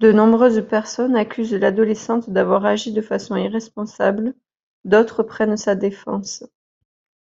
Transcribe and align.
De 0.00 0.12
nombreuses 0.12 0.60
personnes 0.68 1.16
accusent 1.16 1.54
l'adolescente 1.54 2.28
d'avoir 2.28 2.66
agi 2.66 2.92
de 2.92 3.00
façon 3.00 3.34
irresponsable, 3.34 4.34
d'autres 4.84 5.22
prennent 5.22 5.56
sa 5.56 5.74
défense. 5.74 6.44